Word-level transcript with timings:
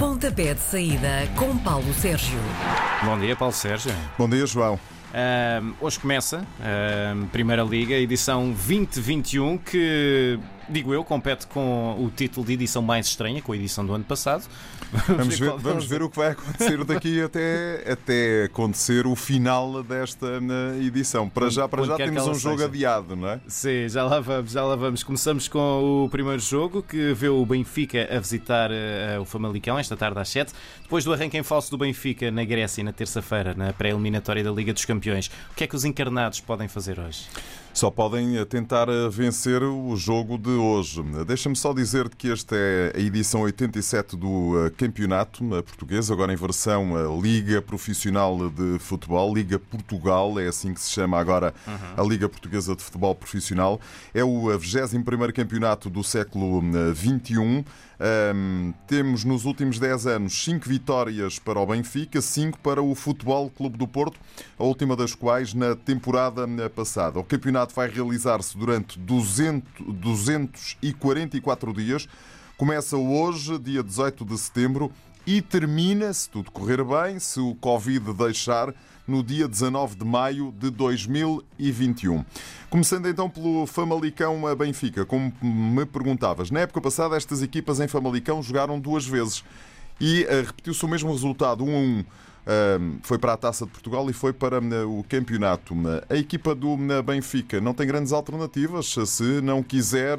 Pontapé 0.00 0.54
de 0.54 0.60
saída 0.60 1.28
com 1.36 1.58
Paulo 1.58 1.92
Sérgio. 1.92 2.38
Bom 3.04 3.18
dia, 3.18 3.36
Paulo 3.36 3.52
Sérgio. 3.52 3.92
Bom 4.16 4.26
dia, 4.30 4.46
João. 4.46 4.80
Ahm, 5.12 5.74
hoje 5.78 6.00
começa 6.00 6.42
a 6.58 7.26
Primeira 7.30 7.62
Liga, 7.62 7.92
edição 7.92 8.44
2021, 8.44 9.58
que, 9.58 10.38
digo 10.70 10.94
eu, 10.94 11.04
compete 11.04 11.46
com 11.46 11.96
o 11.98 12.10
título 12.10 12.46
de 12.46 12.54
edição 12.54 12.82
mais 12.82 13.06
estranha, 13.06 13.42
com 13.42 13.52
a 13.52 13.56
edição 13.56 13.84
do 13.84 13.92
ano 13.92 14.04
passado. 14.04 14.44
Vamos 15.06 15.38
ver, 15.38 15.50
vamos 15.58 15.84
ver 15.86 16.02
o 16.02 16.10
que 16.10 16.16
vai 16.16 16.30
acontecer 16.32 16.82
daqui 16.84 17.22
até, 17.22 17.92
até 17.92 18.44
acontecer 18.44 19.06
o 19.06 19.14
final 19.14 19.82
desta 19.82 20.26
edição. 20.80 21.28
Para 21.28 21.48
já, 21.50 21.68
para 21.68 21.84
já 21.84 21.96
temos 21.96 22.26
um 22.26 22.34
jogo 22.34 22.56
seja. 22.56 22.68
adiado, 22.68 23.16
não 23.16 23.28
é? 23.28 23.40
Sim, 23.46 23.88
já 23.88 24.04
lá 24.04 24.20
vamos, 24.20 24.52
já 24.52 24.64
lá 24.64 24.76
vamos. 24.76 25.02
Começamos 25.02 25.48
com 25.48 26.04
o 26.04 26.08
primeiro 26.08 26.40
jogo, 26.40 26.82
que 26.82 27.12
vê 27.12 27.28
o 27.28 27.44
Benfica 27.44 28.08
a 28.10 28.18
visitar 28.18 28.70
eh, 28.72 29.18
o 29.20 29.24
Famalicão 29.24 29.78
esta 29.78 29.96
tarde 29.96 30.18
às 30.18 30.28
7. 30.28 30.52
Depois 30.82 31.04
do 31.04 31.12
arranque 31.12 31.36
em 31.38 31.42
falso 31.42 31.70
do 31.70 31.78
Benfica 31.78 32.30
na 32.30 32.44
Grécia, 32.44 32.82
na 32.82 32.92
terça-feira, 32.92 33.54
na 33.54 33.72
pré-eliminatória 33.72 34.42
da 34.42 34.50
Liga 34.50 34.72
dos 34.72 34.84
Campeões. 34.84 35.30
O 35.52 35.54
que 35.54 35.64
é 35.64 35.66
que 35.66 35.76
os 35.76 35.84
encarnados 35.84 36.40
podem 36.40 36.68
fazer 36.68 36.98
hoje? 36.98 37.26
Só 37.72 37.90
podem 37.90 38.36
eh, 38.36 38.44
tentar 38.44 38.88
eh, 38.88 39.08
vencer 39.08 39.62
o 39.62 39.96
jogo 39.96 40.36
de 40.36 40.50
hoje. 40.50 41.02
Deixa-me 41.26 41.54
só 41.54 41.72
dizer 41.72 42.08
que 42.08 42.30
esta 42.30 42.56
é 42.56 42.92
a 42.96 43.00
edição 43.00 43.42
87 43.42 44.16
do 44.16 44.66
eh, 44.66 44.70
campeonato 44.70 45.44
português, 45.62 46.10
agora 46.10 46.32
em 46.32 46.36
versão 46.36 47.20
Liga 47.20 47.62
Profissional 47.62 48.50
de 48.50 48.78
Futebol, 48.80 49.32
Liga 49.32 49.58
Portugal, 49.58 50.38
é 50.38 50.48
assim 50.48 50.74
que 50.74 50.80
se 50.80 50.90
chama 50.90 51.18
agora 51.18 51.54
a 51.96 52.02
Liga 52.02 52.28
Portuguesa 52.28 52.74
de 52.74 52.82
Futebol 52.82 53.14
Profissional. 53.14 53.80
É 54.12 54.24
o 54.24 54.50
eh, 54.52 54.58
21º 54.58 55.32
campeonato 55.32 55.88
do 55.88 56.02
século 56.02 56.60
XXI. 56.94 57.64
Ahm, 58.02 58.72
temos 58.86 59.24
nos 59.24 59.44
últimos 59.44 59.78
10 59.78 60.06
anos 60.06 60.44
5 60.44 60.66
vitórias 60.66 61.38
para 61.38 61.60
o 61.60 61.66
Benfica, 61.66 62.22
5 62.22 62.58
para 62.60 62.80
o 62.80 62.94
Futebol 62.94 63.50
Clube 63.50 63.76
do 63.76 63.86
Porto, 63.86 64.18
a 64.58 64.64
última 64.64 64.96
das 64.96 65.14
quais 65.14 65.52
na 65.52 65.76
temporada 65.76 66.46
passada. 66.70 67.18
O 67.18 67.24
campeonato 67.24 67.74
vai 67.74 67.90
realizar-se 67.90 68.56
durante 68.56 68.98
200, 68.98 69.94
244 69.96 71.74
dias. 71.74 72.08
Começa 72.56 72.96
hoje, 72.96 73.58
dia 73.58 73.82
18 73.82 74.24
de 74.24 74.38
setembro, 74.38 74.90
e 75.26 75.42
termina, 75.42 76.10
se 76.14 76.30
tudo 76.30 76.50
correr 76.50 76.82
bem, 76.82 77.18
se 77.18 77.38
o 77.38 77.54
Covid 77.54 78.14
deixar, 78.14 78.74
no 79.10 79.24
dia 79.24 79.48
19 79.48 79.96
de 79.96 80.04
maio 80.04 80.54
de 80.56 80.70
2021. 80.70 82.24
Começando 82.70 83.08
então 83.08 83.28
pelo 83.28 83.66
Famalicão 83.66 84.46
a 84.46 84.54
Benfica. 84.54 85.04
Como 85.04 85.32
me 85.42 85.84
perguntavas, 85.84 86.50
na 86.50 86.60
época 86.60 86.80
passada 86.80 87.16
estas 87.16 87.42
equipas 87.42 87.80
em 87.80 87.88
Famalicão 87.88 88.40
jogaram 88.40 88.78
duas 88.78 89.04
vezes 89.04 89.44
e 90.00 90.24
eh, 90.28 90.42
repetiu-se 90.46 90.82
o 90.84 90.88
mesmo 90.88 91.10
resultado, 91.10 91.64
1 91.64 91.68
a 91.68 91.78
1. 91.78 92.04
Um, 92.46 92.98
foi 93.02 93.18
para 93.18 93.34
a 93.34 93.36
Taça 93.36 93.66
de 93.66 93.70
Portugal 93.70 94.08
e 94.08 94.14
foi 94.14 94.32
para 94.32 94.60
uh, 94.60 94.98
o 94.98 95.04
campeonato. 95.04 95.74
A 96.08 96.16
equipa 96.16 96.54
do 96.54 96.72
uh, 96.72 97.02
Benfica 97.02 97.60
não 97.60 97.74
tem 97.74 97.86
grandes 97.86 98.12
alternativas 98.12 98.96
se 99.06 99.42
não 99.42 99.62
quiser 99.62 100.18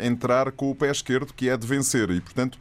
entrar 0.00 0.50
com 0.50 0.70
o 0.70 0.74
pé 0.74 0.90
esquerdo, 0.90 1.32
que 1.34 1.48
é 1.48 1.56
de 1.56 1.66
vencer. 1.66 2.10
E, 2.10 2.20
portanto, 2.22 2.58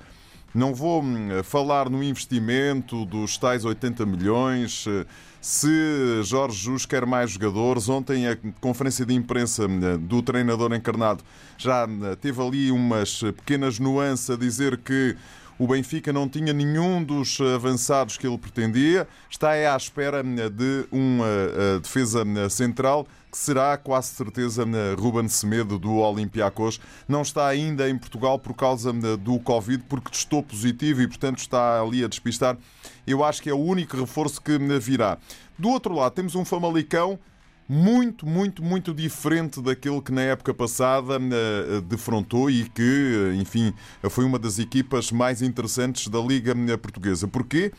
não 0.58 0.73
vou 0.73 1.03
hum, 1.03 1.44
falar 1.44 1.89
no 1.89 2.03
investimento 2.03 3.05
dos 3.05 3.38
tais 3.38 3.64
80 3.64 4.05
milhões, 4.05 4.86
eh, 4.88 5.05
se 5.48 6.23
Jorge 6.23 6.58
Jus 6.58 6.86
quer 6.86 7.06
mais 7.06 7.31
jogadores. 7.31 7.88
Ontem 7.88 8.28
a 8.28 8.38
conferência 8.59 9.06
de 9.06 9.14
imprensa 9.14 9.66
hum, 9.66 9.98
do 9.98 10.22
treinador 10.22 10.73
encarnado 10.73 11.23
já 11.58 11.86
hum, 11.86 12.02
teve 12.20 12.42
ali 12.42 12.70
umas 12.70 13.22
pequenas 13.22 13.80
nuances 13.80 14.30
a 14.30 14.36
dizer 14.36 14.76
que 14.76 15.16
o 15.60 15.68
Benfica 15.68 16.14
não 16.14 16.30
tinha 16.30 16.54
nenhum 16.54 17.04
dos 17.04 17.40
avançados 17.42 18.18
que 18.18 18.28
ele 18.28 18.38
pretendia. 18.38 19.08
Está 19.30 19.52
à 19.52 19.76
espera 19.76 20.24
hum, 20.24 20.36
de 20.36 20.88
uma 20.92 21.26
eh, 21.26 21.80
defesa 21.82 22.24
central 22.50 23.08
que 23.32 23.38
será 23.38 23.78
quase 23.78 24.10
certeza 24.10 24.66
Ruben 24.98 25.28
Semedo 25.28 25.78
do 25.78 25.96
Olympiacos. 25.96 26.80
Não 27.08 27.22
está 27.22 27.48
ainda 27.48 27.90
em 27.90 27.98
Portugal 27.98 28.40
por 28.40 28.54
causa 28.54 28.94
do 28.94 29.40
Covid, 29.40 29.84
porque 29.90 30.12
testou 30.12 30.42
positivo 30.42 31.02
e, 31.02 31.08
portanto, 31.08 31.40
está 31.40 31.82
ali 31.82 32.04
a 32.04 32.08
despistar. 32.08 32.58
Eu 33.06 33.23
acho 33.23 33.42
que 33.42 33.50
é 33.50 33.54
o 33.54 33.60
único 33.60 33.98
reforço 33.98 34.42
que 34.42 34.58
virá. 34.80 35.17
Do 35.58 35.70
outro 35.70 35.94
lado, 35.94 36.14
temos 36.14 36.36
um 36.36 36.46
Famalicão 36.46 37.20
muito, 37.67 38.26
muito, 38.26 38.64
muito 38.64 38.94
diferente 38.94 39.61
daquele 39.61 40.02
que 40.02 40.11
na 40.11 40.22
época 40.22 40.54
passada 40.54 41.16
eh, 41.16 41.82
defrontou 41.82 42.50
e 42.50 42.70
que, 42.70 43.33
eh, 43.33 43.36
enfim, 43.36 43.73
foi 44.10 44.23
uma 44.23 44.39
das 44.39 44.58
equipas 44.58 45.11
mais 45.11 45.42
interessantes 45.42 46.08
da 46.08 46.20
Liga 46.20 46.54
eh, 46.54 46.78
Portuguesa. 46.78 47.28
Porquê? 47.28 47.72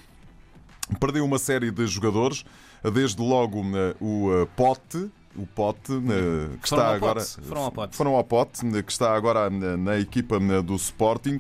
Perdeu 1.01 1.25
uma 1.25 1.39
série 1.39 1.71
de 1.71 1.87
jogadores, 1.87 2.45
desde 2.93 3.21
logo 3.23 3.63
eh, 3.77 3.95
o 4.01 4.31
eh, 4.33 4.49
Pote, 4.57 5.11
o 5.37 5.47
Pote, 5.47 5.93
eh, 5.93 6.57
que 6.61 6.67
está 6.67 6.95
agora. 6.95 7.21
Foram 7.21 7.63
ao 7.63 7.73
Pote. 7.73 7.97
Foram 7.97 8.15
ao 8.15 8.25
Pote, 8.25 8.67
eh, 8.67 8.83
que 8.83 8.93
está 8.93 9.15
agora 9.15 9.49
na 9.49 9.99
equipa 9.99 10.37
eh, 10.37 10.63
do 10.63 10.75
Sporting. 10.77 11.39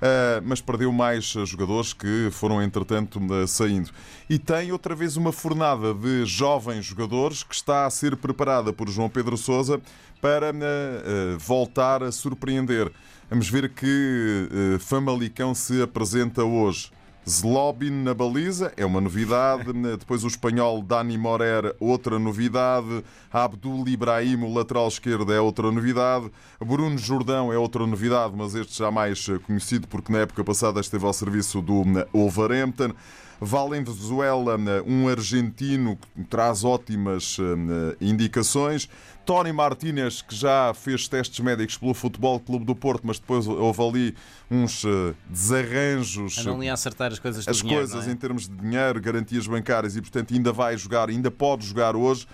Eh, 0.00 0.40
mas 0.44 0.60
perdeu 0.60 0.92
mais 0.92 1.24
jogadores 1.24 1.92
que 1.92 2.28
foram, 2.30 2.62
entretanto, 2.62 3.20
eh, 3.32 3.46
saindo. 3.46 3.90
E 4.28 4.38
tem 4.38 4.72
outra 4.72 4.94
vez 4.94 5.16
uma 5.16 5.32
fornada 5.32 5.94
de 5.94 6.24
jovens 6.24 6.84
jogadores 6.84 7.42
que 7.42 7.54
está 7.54 7.86
a 7.86 7.90
ser 7.90 8.16
preparada 8.16 8.72
por 8.72 8.88
João 8.88 9.08
Pedro 9.08 9.36
Sousa 9.36 9.80
para 10.20 10.50
eh, 10.50 11.36
voltar 11.38 12.02
a 12.02 12.12
surpreender. 12.12 12.92
Vamos 13.28 13.48
ver 13.48 13.70
que 13.70 14.48
Famalicão 14.78 15.52
se 15.52 15.82
apresenta 15.82 16.44
hoje. 16.44 16.92
Zlobin 17.28 17.90
na 17.90 18.14
baliza 18.14 18.72
é 18.76 18.86
uma 18.86 19.00
novidade. 19.00 19.72
Depois 19.98 20.22
o 20.22 20.28
espanhol 20.28 20.80
Dani 20.80 21.18
Morer, 21.18 21.74
outra 21.80 22.20
novidade. 22.20 23.02
Abdul 23.32 23.88
Ibrahim, 23.88 24.44
o 24.44 24.54
lateral 24.54 24.86
esquerdo, 24.86 25.32
é 25.32 25.40
outra 25.40 25.72
novidade. 25.72 26.30
Bruno 26.64 26.96
Jordão 26.96 27.52
é 27.52 27.58
outra 27.58 27.84
novidade, 27.84 28.32
mas 28.36 28.54
este 28.54 28.78
já 28.78 28.92
mais 28.92 29.26
conhecido 29.44 29.88
porque 29.88 30.12
na 30.12 30.20
época 30.20 30.44
passada 30.44 30.80
esteve 30.80 31.04
ao 31.04 31.12
serviço 31.12 31.60
do 31.60 31.82
Wolverhampton. 32.12 32.92
Valenzuela, 33.40 34.56
um 34.86 35.08
argentino 35.08 35.96
que 35.96 36.24
traz 36.24 36.64
ótimas 36.64 37.36
eh, 37.38 37.96
indicações. 38.00 38.88
Tony 39.26 39.52
Martínez, 39.52 40.22
que 40.22 40.34
já 40.34 40.72
fez 40.72 41.08
testes 41.08 41.40
médicos 41.40 41.76
pelo 41.76 41.92
Futebol 41.92 42.38
Clube 42.38 42.64
do 42.64 42.76
Porto, 42.76 43.02
mas 43.04 43.18
depois 43.18 43.46
houve 43.46 43.82
ali 43.82 44.14
uns 44.48 44.84
eh, 44.84 45.14
desarranjos 45.28 46.38
Andam 46.38 46.56
ali 46.56 46.68
a 46.68 46.74
acertar 46.74 47.12
as 47.12 47.18
coisas 47.18 47.46
as 47.46 47.56
dinheiro, 47.56 47.80
coisas 47.80 48.04
não 48.04 48.10
é? 48.10 48.14
em 48.14 48.16
termos 48.16 48.48
de 48.48 48.56
dinheiro, 48.56 49.00
garantias 49.00 49.46
bancárias 49.46 49.96
e, 49.96 50.00
portanto, 50.00 50.32
ainda 50.32 50.52
vai 50.52 50.78
jogar, 50.78 51.08
ainda 51.08 51.30
pode 51.30 51.66
jogar 51.66 51.96
hoje. 51.96 52.26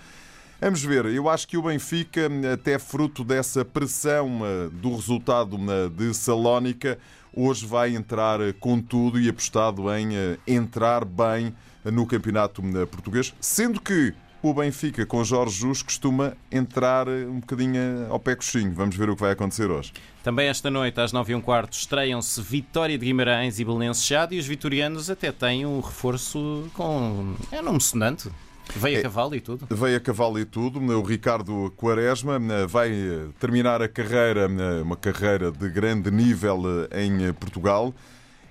Vamos 0.61 0.81
ver, 0.81 1.05
eu 1.07 1.27
acho 1.27 1.45
que 1.45 1.57
o 1.57 1.63
Benfica, 1.63 2.29
até 2.53 2.79
fruto 2.79 3.23
dessa 3.25 3.65
pressão 3.65 4.39
eh, 4.45 4.69
do 4.71 4.95
resultado 4.95 5.57
eh, 5.57 5.89
de 5.89 6.13
Salónica, 6.13 6.97
hoje 7.33 7.65
vai 7.65 7.95
entrar 7.95 8.39
eh, 8.41 8.53
com 8.53 8.81
tudo 8.81 9.19
e 9.19 9.27
apostado 9.29 9.93
em 9.93 10.15
eh, 10.15 10.37
entrar 10.47 11.05
bem 11.05 11.53
no 11.85 12.05
campeonato 12.05 12.61
eh, 12.61 12.85
português, 12.85 13.33
sendo 13.39 13.81
que 13.81 14.13
o 14.43 14.53
Benfica 14.53 15.05
com 15.05 15.23
Jorge 15.23 15.57
Jus 15.57 15.81
costuma 15.81 16.35
entrar 16.51 17.07
eh, 17.07 17.25
um 17.25 17.39
bocadinho 17.39 17.77
eh, 17.77 18.07
ao 18.09 18.19
pé 18.19 18.35
coxinho. 18.35 18.73
Vamos 18.73 18.93
ver 18.93 19.09
o 19.09 19.15
que 19.15 19.21
vai 19.21 19.31
acontecer 19.31 19.71
hoje. 19.71 19.93
Também 20.21 20.49
esta 20.49 20.69
noite, 20.69 20.99
às 20.99 21.13
9 21.13 21.33
h 21.33 21.41
quarto, 21.41 21.73
estreiam-se 21.73 22.41
Vitória 22.41 22.97
de 22.97 23.05
Guimarães 23.05 23.57
e 23.59 23.63
Belenenses 23.63 24.03
Chade 24.03 24.35
e 24.35 24.39
os 24.39 24.45
vitorianos 24.45 25.09
até 25.09 25.31
têm 25.31 25.65
um 25.65 25.79
reforço 25.79 26.69
com... 26.73 27.35
é 27.53 27.61
nome 27.61 27.79
sonante. 27.79 28.29
Veio 28.75 28.97
a 28.97 28.99
É. 28.99 29.03
cavalo 29.03 29.35
e 29.35 29.41
tudo. 29.41 29.67
Veio 29.69 29.97
a 29.97 29.99
cavalo 29.99 30.39
e 30.39 30.45
tudo. 30.45 30.79
O 30.79 31.03
Ricardo 31.03 31.71
Quaresma 31.75 32.35
eh, 32.37 32.65
vai 32.65 32.91
eh, 32.91 33.27
terminar 33.39 33.81
a 33.81 33.87
carreira, 33.87 34.49
eh, 34.49 34.81
uma 34.81 34.95
carreira 34.95 35.51
de 35.51 35.69
grande 35.69 36.09
nível 36.09 36.61
em 36.95 37.31
Portugal. 37.33 37.93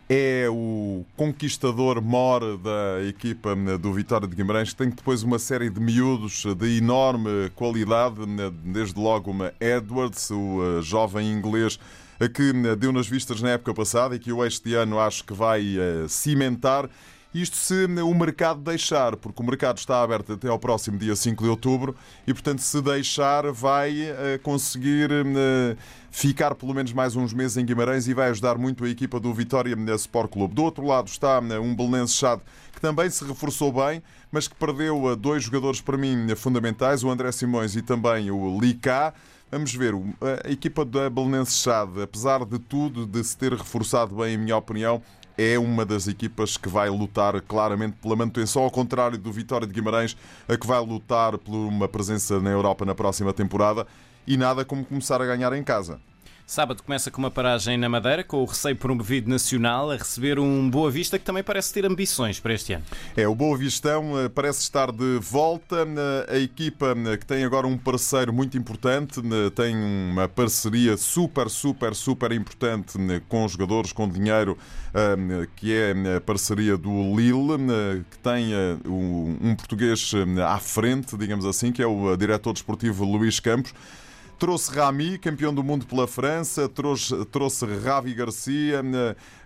É 0.09 0.47
o 0.50 1.05
conquistador 1.17 2.03
mor 2.03 2.59
da 2.59 3.03
equipa 3.09 3.56
do 3.81 3.93
Vitória 3.94 4.29
de 4.29 4.37
Guimarães, 4.37 4.70
que 4.70 4.76
tem 4.76 4.91
depois 4.91 5.23
uma 5.23 5.38
série 5.38 5.70
de 5.70 5.81
miúdos 5.81 6.44
de 6.55 6.76
enorme 6.76 7.50
qualidade, 7.55 8.17
desde 8.64 9.00
logo 9.00 9.31
uma 9.31 9.55
Edwards, 9.59 10.31
o 10.31 10.82
jovem 10.82 11.32
inglês 11.32 11.79
que 12.35 12.53
deu 12.76 12.93
nas 12.93 13.09
vistas 13.09 13.41
na 13.41 13.50
época 13.50 13.73
passada 13.73 14.14
e 14.14 14.19
que 14.19 14.31
eu 14.31 14.44
este 14.44 14.75
ano 14.75 15.00
acho 15.00 15.25
que 15.25 15.32
vai 15.32 15.62
cimentar. 16.09 16.91
Isto 17.34 17.56
se 17.56 17.87
o 17.87 18.14
mercado 18.14 18.61
deixar, 18.61 19.17
porque 19.17 19.43
o 19.43 19.46
mercado 19.46 19.79
está 19.79 20.02
aberto 20.02 20.34
até 20.34 20.49
ao 20.49 20.58
próximo 20.58 20.99
dia 20.99 21.17
5 21.17 21.43
de 21.43 21.49
outubro 21.49 21.96
e, 22.26 22.34
portanto, 22.34 22.58
se 22.61 22.82
deixar, 22.82 23.50
vai 23.50 24.02
eh, 24.02 24.38
conseguir 24.43 25.11
eh, 25.11 25.76
ficar 26.11 26.55
pelo 26.55 26.75
menos 26.75 26.93
mais 26.93 27.17
uns 27.17 27.32
meses 27.32 27.56
em 27.56 27.64
Guimarães 27.64 28.06
e 28.06 28.12
vai 28.12 28.29
ajudar 28.29 28.58
muito 28.58 28.84
a 28.84 28.88
equipa 28.88 29.19
do 29.19 29.32
Vitória 29.32 29.75
Sport 29.94 30.31
Clube. 30.31 30.55
Do 30.55 30.62
outro 30.62 30.87
lado 30.87 31.06
está 31.06 31.40
eh, 31.50 31.58
um 31.58 31.75
Belenenses 31.75 32.17
Chade 32.17 32.43
que 32.75 32.81
também 32.82 33.08
se 33.08 33.25
reforçou 33.25 33.73
bem, 33.73 34.02
mas 34.31 34.46
que 34.46 34.55
perdeu 34.55 35.17
dois 35.17 35.43
jogadores 35.43 35.81
para 35.81 35.96
mim 35.96 36.35
fundamentais, 36.37 37.02
o 37.02 37.11
André 37.11 37.32
Simões 37.32 37.76
e 37.76 37.81
também 37.81 38.31
o 38.31 38.61
Licá. 38.61 39.14
Vamos 39.54 39.75
ver, 39.75 39.93
a 40.46 40.50
equipa 40.50 40.82
da 40.82 41.10
Belenenses 41.10 41.60
Chade, 41.60 42.00
apesar 42.00 42.43
de 42.46 42.58
tudo, 42.58 43.06
de 43.06 43.22
se 43.22 43.37
ter 43.37 43.52
reforçado 43.52 44.16
bem, 44.16 44.32
em 44.32 44.38
minha 44.38 44.56
opinião, 44.56 45.02
é 45.37 45.58
uma 45.58 45.84
das 45.84 46.08
equipas 46.08 46.56
que 46.56 46.70
vai 46.70 46.88
lutar 46.88 47.38
claramente 47.43 47.99
pela 48.00 48.16
manutenção, 48.16 48.62
ao 48.62 48.70
contrário 48.70 49.19
do 49.19 49.31
Vitória 49.31 49.66
de 49.66 49.72
Guimarães, 49.75 50.16
a 50.49 50.56
que 50.56 50.66
vai 50.66 50.81
lutar 50.81 51.37
por 51.37 51.54
uma 51.54 51.87
presença 51.87 52.40
na 52.40 52.49
Europa 52.49 52.87
na 52.87 52.94
próxima 52.94 53.31
temporada 53.31 53.87
e 54.26 54.38
nada 54.38 54.64
como 54.64 54.87
começar 54.87 55.20
a 55.20 55.26
ganhar 55.26 55.52
em 55.52 55.62
casa. 55.62 56.00
Sábado 56.47 56.83
começa 56.83 57.11
com 57.11 57.19
uma 57.19 57.31
paragem 57.31 57.79
na 57.79 57.89
Madeira, 57.89 58.23
com 58.23 58.39
o 58.39 58.44
recém 58.44 58.75
promovido 58.75 59.31
nacional 59.31 59.91
a 59.91 59.97
receber 59.97 60.39
um 60.39 60.69
Boa 60.69 60.91
Vista 60.91 61.19
que 61.19 61.25
também 61.25 61.43
parece 61.43 61.73
ter 61.73 61.87
ambições 61.87 62.41
para 62.41 62.53
este 62.53 62.75
ano. 62.75 62.85
É, 63.17 63.27
o 63.27 63.35
Boa 63.35 63.56
Vistão 63.56 64.19
eh, 64.19 64.29
parece 64.29 64.61
estar 64.61 64.93
de 64.93 65.19
volta. 65.21 65.87
A 66.29 66.37
equipa 66.39 66.94
eh, 67.06 67.17
que 67.17 67.25
tem 67.25 67.44
agora 67.44 67.67
um 67.67 67.79
parceiro 67.79 68.33
muito 68.33 68.59
importante, 68.59 69.21
eh, 69.21 69.50
tem 69.50 69.75
uma 69.77 70.29
parceria 70.29 70.97
super, 70.97 71.49
super, 71.49 71.94
super 71.94 72.33
importante 72.33 72.99
com 73.29 73.47
jogadores, 73.49 73.93
com 73.93 74.09
dinheiro, 74.09 74.59
que 75.56 75.73
é 75.73 75.95
a 76.17 76.21
parceria 76.21 76.77
do 76.77 77.17
Lille, 77.17 78.05
que 78.11 78.19
tem 78.19 78.50
um 78.87 79.55
português 79.56 80.12
à 80.47 80.59
frente, 80.59 81.17
digamos 81.17 81.47
assim, 81.47 81.73
que 81.73 81.83
é 81.83 81.87
o 81.87 82.15
diretor 82.17 82.53
desportivo 82.53 83.05
Luís 83.05 83.41
Campos. 83.41 83.73
Trouxe 84.43 84.73
Rami, 84.73 85.19
campeão 85.19 85.55
do 85.55 85.62
mundo 85.62 85.87
pela 85.87 86.09
França, 86.09 86.69
trouxe, 86.69 87.15
trouxe 87.27 87.65
Ravi 87.65 88.12
Garcia, 88.12 88.83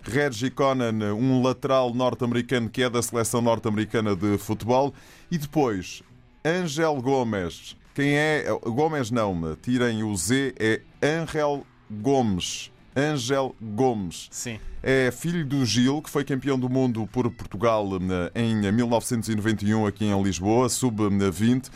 Reggie 0.02 0.48
Conan, 0.48 1.14
um 1.14 1.43
lateral 1.43 1.93
norte-americano 1.93 2.70
que 2.70 2.82
é 2.82 2.88
da 2.88 3.02
seleção 3.02 3.43
norte-americana 3.43 4.16
de 4.16 4.38
futebol, 4.38 4.94
e 5.31 5.37
depois 5.37 6.02
Angel 6.43 6.96
Gomes. 7.02 7.76
Quem 7.94 8.16
é? 8.16 8.46
Gomes 8.62 9.10
não, 9.10 9.54
tirem 9.60 10.02
o 10.02 10.16
Z, 10.16 10.54
é 10.58 10.81
Angel 11.02 11.66
Gomes. 11.90 12.72
Angel 12.96 13.54
Gomes. 13.60 14.28
Sim. 14.31 14.58
É 14.82 15.10
filho 15.10 15.44
do 15.44 15.62
Gil, 15.66 16.00
que 16.00 16.08
foi 16.08 16.25
campeão 16.25 16.58
do 16.58 16.70
mundo 16.70 17.06
por 17.12 17.31
Portugal 17.31 17.87
em 18.34 18.72
1991 18.72 19.84
aqui 19.84 20.06
em 20.06 20.22
Lisboa, 20.22 20.70
sub-20 20.70 21.69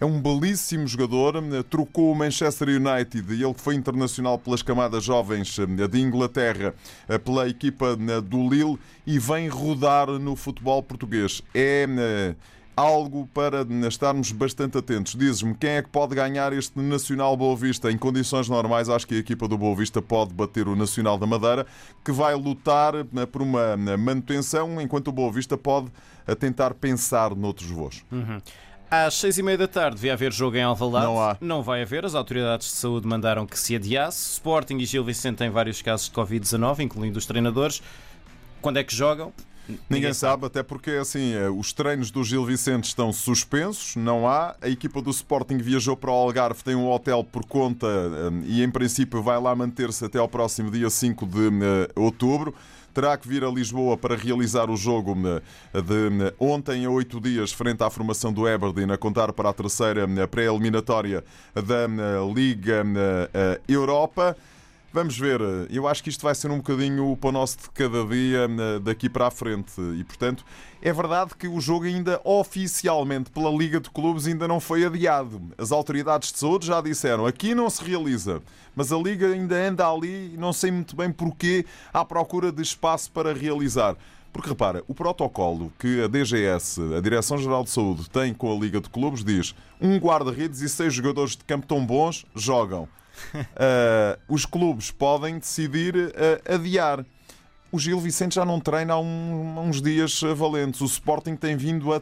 é 0.00 0.04
um 0.04 0.20
belíssimo 0.20 0.86
jogador, 0.86 1.34
trocou 1.70 2.12
o 2.12 2.14
Manchester 2.14 2.68
United 2.68 3.36
ele 3.46 3.54
foi 3.54 3.74
internacional 3.74 4.38
pelas 4.38 4.62
camadas 4.62 5.04
jovens 5.04 5.58
eh, 5.58 5.88
de 5.88 6.00
Inglaterra 6.00 6.74
eh, 7.08 7.18
pela 7.18 7.48
equipa 7.48 7.96
eh, 7.98 8.20
do 8.20 8.48
Lille 8.48 8.78
e 9.06 9.18
vem 9.18 9.48
rodar 9.48 10.08
no 10.08 10.34
futebol 10.36 10.82
português. 10.82 11.42
É 11.54 11.86
algo 12.76 13.26
para 13.32 13.66
estarmos 13.88 14.30
bastante 14.32 14.76
atentos. 14.76 15.14
Dizes-me 15.14 15.54
quem 15.54 15.70
é 15.70 15.82
que 15.82 15.88
pode 15.88 16.14
ganhar 16.14 16.52
este 16.52 16.78
Nacional 16.78 17.34
Boa 17.34 17.56
Vista? 17.56 17.90
Em 17.90 17.96
condições 17.96 18.50
normais, 18.50 18.90
acho 18.90 19.06
que 19.06 19.14
a 19.14 19.18
equipa 19.18 19.48
do 19.48 19.56
Boa 19.56 19.74
Vista 19.74 20.02
pode 20.02 20.34
bater 20.34 20.68
o 20.68 20.76
Nacional 20.76 21.16
da 21.16 21.26
Madeira, 21.26 21.66
que 22.04 22.12
vai 22.12 22.34
lutar 22.34 22.92
por 23.32 23.40
uma 23.40 23.76
manutenção, 23.96 24.78
enquanto 24.78 25.08
o 25.08 25.12
Boa 25.12 25.32
Vista 25.32 25.56
pode 25.56 25.90
tentar 26.38 26.74
pensar 26.74 27.34
noutros 27.34 27.70
voos. 27.70 28.04
Uhum. 28.12 28.42
Às 28.90 29.14
seis 29.14 29.36
e 29.36 29.42
meia 29.42 29.58
da 29.58 29.66
tarde 29.66 29.96
devia 29.96 30.12
haver 30.12 30.32
jogo 30.32 30.56
em 30.56 30.62
Alvalade. 30.62 31.06
Não 31.06 31.20
há. 31.20 31.36
Não 31.40 31.62
vai 31.62 31.82
haver. 31.82 32.04
As 32.04 32.14
autoridades 32.14 32.68
de 32.68 32.74
saúde 32.74 33.06
mandaram 33.06 33.46
que 33.46 33.58
se 33.58 33.74
adiasse. 33.74 34.32
Sporting 34.34 34.78
e 34.78 34.84
Gil 34.84 35.02
Vicente 35.04 35.38
têm 35.38 35.50
vários 35.50 35.82
casos 35.82 36.06
de 36.06 36.12
Covid-19, 36.12 36.80
incluindo 36.80 37.18
os 37.18 37.26
treinadores. 37.26 37.82
Quando 38.62 38.78
é 38.78 38.84
que 38.84 38.94
jogam? 38.94 39.32
Ninguém, 39.90 40.12
sabe, 40.12 40.46
até 40.46 40.62
porque 40.62 40.92
assim, 40.92 41.32
eh, 41.34 41.48
os 41.50 41.72
treinos 41.72 42.10
do 42.10 42.22
Gil 42.22 42.44
Vicente 42.44 42.84
estão 42.84 43.12
suspensos, 43.12 43.96
não 43.96 44.28
há. 44.28 44.54
A 44.60 44.68
equipa 44.68 45.02
do 45.02 45.10
Sporting 45.10 45.58
viajou 45.58 45.96
para 45.96 46.10
o 46.10 46.14
Algarve, 46.14 46.62
tem 46.62 46.74
um 46.74 46.88
hotel 46.88 47.24
por 47.24 47.44
conta 47.44 47.86
eh, 47.86 48.44
e 48.46 48.62
em 48.62 48.70
princípio 48.70 49.22
vai 49.22 49.40
lá 49.40 49.54
manter-se 49.54 50.04
até 50.04 50.18
ao 50.18 50.28
próximo 50.28 50.70
dia 50.70 50.88
5 50.88 51.26
de 51.26 51.48
eh, 51.48 51.88
outubro 51.96 52.54
terá 52.94 53.14
que 53.18 53.28
vir 53.28 53.44
a 53.44 53.50
Lisboa 53.50 53.94
para 53.94 54.16
realizar 54.16 54.70
o 54.70 54.76
jogo 54.76 55.14
de 55.14 56.34
ontem 56.40 56.86
a 56.86 56.90
oito 56.90 57.20
dias 57.20 57.52
frente 57.52 57.82
à 57.82 57.90
formação 57.90 58.32
do 58.32 58.46
Aberdeen 58.48 58.90
a 58.90 58.96
contar 58.96 59.34
para 59.34 59.50
a 59.50 59.52
terceira 59.52 60.08
pré-eliminatória 60.26 61.22
da 61.54 61.86
Liga 62.34 62.82
Europa. 63.68 64.34
Vamos 64.96 65.18
ver, 65.18 65.42
eu 65.68 65.86
acho 65.86 66.02
que 66.02 66.08
isto 66.08 66.22
vai 66.22 66.34
ser 66.34 66.50
um 66.50 66.56
bocadinho 66.56 67.12
o 67.12 67.18
pão 67.18 67.30
nosso 67.30 67.58
de 67.58 67.68
cada 67.68 68.02
dia 68.06 68.48
daqui 68.82 69.10
para 69.10 69.26
a 69.26 69.30
frente 69.30 69.78
e, 69.78 70.02
portanto, 70.02 70.42
é 70.80 70.90
verdade 70.90 71.34
que 71.38 71.46
o 71.46 71.60
jogo 71.60 71.84
ainda 71.84 72.18
oficialmente 72.24 73.30
pela 73.30 73.50
Liga 73.50 73.78
de 73.78 73.90
Clubes 73.90 74.26
ainda 74.26 74.48
não 74.48 74.58
foi 74.58 74.86
adiado. 74.86 75.38
As 75.58 75.70
autoridades 75.70 76.32
de 76.32 76.38
saúde 76.38 76.66
já 76.66 76.80
disseram, 76.80 77.26
aqui 77.26 77.54
não 77.54 77.68
se 77.68 77.84
realiza, 77.84 78.40
mas 78.74 78.90
a 78.90 78.96
Liga 78.96 79.26
ainda 79.26 79.54
anda 79.68 79.86
ali 79.86 80.34
não 80.38 80.50
sei 80.50 80.70
muito 80.70 80.96
bem 80.96 81.12
porquê 81.12 81.66
à 81.92 82.02
procura 82.02 82.50
de 82.50 82.62
espaço 82.62 83.10
para 83.10 83.34
realizar. 83.34 83.98
Porque 84.32 84.48
repara, 84.48 84.82
o 84.88 84.94
protocolo 84.94 85.70
que 85.78 86.04
a 86.04 86.06
DGS, 86.06 86.80
a 86.96 87.02
Direção-Geral 87.02 87.64
de 87.64 87.68
Saúde, 87.68 88.08
tem 88.08 88.32
com 88.32 88.50
a 88.50 88.58
Liga 88.58 88.80
de 88.80 88.88
Clubes 88.88 89.22
diz 89.22 89.54
um 89.78 89.98
guarda-redes 89.98 90.62
e 90.62 90.70
seis 90.70 90.94
jogadores 90.94 91.32
de 91.36 91.44
campo 91.44 91.66
tão 91.66 91.84
bons 91.84 92.24
jogam. 92.34 92.88
Uh, 93.34 94.18
os 94.28 94.44
clubes 94.46 94.90
podem 94.90 95.38
decidir 95.38 95.94
uh, 95.96 96.54
adiar. 96.54 97.04
O 97.72 97.78
Gil 97.78 97.98
Vicente 98.00 98.36
já 98.36 98.44
não 98.44 98.60
treina 98.60 98.94
há, 98.94 98.98
um, 98.98 99.60
uns 99.60 99.82
dias 99.82 100.20
valentes. 100.34 100.80
O 100.80 100.86
Sporting 100.86 101.36
tem 101.36 101.56
vindo 101.56 101.92
a. 101.92 102.00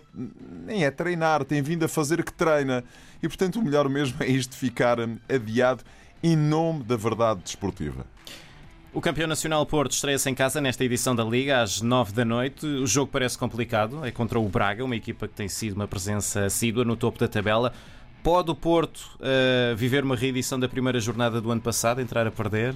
nem 0.67 0.85
é 0.85 0.91
treinar, 0.91 1.45
tem 1.45 1.63
vindo 1.63 1.85
a 1.85 1.89
fazer 1.89 2.23
que 2.23 2.33
treina. 2.33 2.85
E 3.23 3.29
portanto, 3.29 3.59
o 3.59 3.63
melhor 3.63 3.89
mesmo 3.89 4.23
é 4.23 4.27
isto 4.27 4.55
ficar 4.55 4.99
adiado 5.29 5.83
em 6.23 6.37
nome 6.37 6.85
da 6.85 6.97
verdade 6.97 7.41
desportiva. 7.43 8.07
O 8.95 9.01
campeão 9.01 9.27
nacional 9.27 9.67
Porto 9.67 9.91
estreia-se 9.91 10.31
em 10.31 10.35
casa 10.37 10.61
nesta 10.61 10.85
edição 10.85 11.17
da 11.17 11.25
Liga 11.25 11.61
às 11.61 11.83
9 11.83 12.13
da 12.13 12.25
noite. 12.25 12.65
O 12.65 12.87
jogo 12.87 13.11
parece 13.11 13.37
complicado, 13.37 14.07
é 14.07 14.13
contra 14.13 14.39
o 14.39 14.49
Braga, 14.49 14.85
uma 14.85 14.95
equipa 14.95 15.27
que 15.27 15.35
tem 15.35 15.49
sido 15.49 15.75
uma 15.75 15.89
presença 15.89 16.45
assídua 16.45 16.85
no 16.85 16.97
topo 16.97 17.19
da 17.19 17.27
tabela. 17.27 17.73
Pode 18.25 18.51
o 18.51 18.55
Porto 18.55 19.01
uh, 19.21 19.77
viver 19.77 20.03
uma 20.03 20.17
reedição 20.17 20.59
da 20.59 20.67
primeira 20.67 20.99
jornada 20.99 21.43
do 21.43 21.51
ano 21.51 21.61
passado, 21.61 22.01
entrar 22.01 22.27
a 22.27 22.31
perder? 22.31 22.75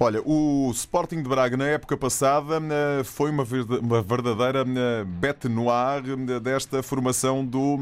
Olha, 0.00 0.22
o 0.24 0.70
Sporting 0.72 1.22
de 1.22 1.28
Braga 1.28 1.58
na 1.58 1.66
época 1.66 1.94
passada 1.94 2.58
eh, 2.58 3.04
foi 3.04 3.30
uma 3.30 4.02
verdadeira 4.02 4.60
eh, 4.60 5.04
bete 5.04 5.48
noir 5.48 6.02
desta 6.40 6.82
formação 6.82 7.42
do 7.42 7.78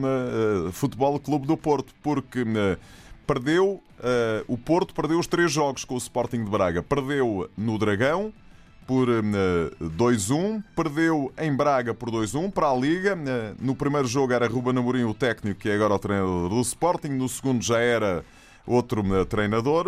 Futebol 0.71 1.19
Clube 1.19 1.44
do 1.44 1.56
Porto, 1.56 1.93
porque 2.00 2.44
perdeu, 3.27 3.82
o 4.47 4.56
Porto 4.56 4.94
perdeu 4.94 5.19
os 5.19 5.27
três 5.27 5.50
jogos 5.50 5.85
com 5.85 5.94
o 5.94 5.99
Sporting 5.99 6.44
de 6.44 6.50
Braga. 6.50 6.85
Perdeu 6.85 7.50
no 7.59 7.77
Dragão, 7.79 8.32
por 8.86 9.08
2-1, 9.08 10.32
hum, 10.34 10.62
perdeu 10.75 11.32
em 11.38 11.54
Braga 11.54 11.94
por 11.94 12.10
2-1 12.10 12.50
para 12.50 12.70
a 12.70 12.74
Liga. 12.74 13.14
Hum, 13.14 13.55
no 13.60 13.74
primeiro 13.74 14.06
jogo 14.06 14.32
era 14.32 14.46
Ruben 14.46 14.79
Amorim, 14.79 15.05
o 15.05 15.14
técnico, 15.14 15.60
que 15.60 15.69
é 15.69 15.74
agora 15.74 15.94
o 15.94 15.98
treinador 15.98 16.48
do 16.48 16.60
Sporting. 16.60 17.08
No 17.08 17.29
segundo 17.29 17.62
já 17.62 17.79
era 17.79 18.24
outro 18.67 19.03
hum, 19.03 19.24
treinador. 19.24 19.86